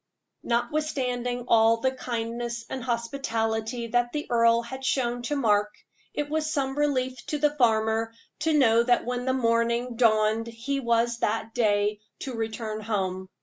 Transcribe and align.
Notwithstanding 0.41 1.45
all 1.47 1.77
the 1.77 1.91
kindness 1.91 2.65
and 2.71 2.83
hospitality 2.83 3.85
that 3.89 4.11
the 4.13 4.25
earl 4.31 4.63
had 4.63 4.83
shown 4.83 5.21
to 5.29 5.35
Mark, 5.35 5.75
it 6.15 6.27
was 6.27 6.49
some 6.49 6.75
relief 6.75 7.23
to 7.27 7.37
the 7.37 7.51
farmer 7.55 8.11
to 8.39 8.51
know 8.57 8.81
that 8.81 9.05
when 9.05 9.25
morning 9.25 9.97
dawned 9.97 10.47
he 10.47 10.79
was 10.79 11.19
that 11.19 11.53
day 11.53 11.99
to 12.21 12.33
return 12.33 12.81
home. 12.81 13.29